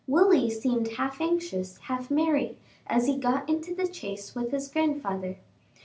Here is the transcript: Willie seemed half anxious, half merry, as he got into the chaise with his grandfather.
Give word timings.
Willie 0.07 0.49
seemed 0.49 0.87
half 0.93 1.21
anxious, 1.21 1.77
half 1.77 2.09
merry, 2.09 2.57
as 2.87 3.05
he 3.05 3.19
got 3.19 3.47
into 3.47 3.75
the 3.75 3.93
chaise 3.93 4.33
with 4.33 4.49
his 4.49 4.67
grandfather. 4.67 5.37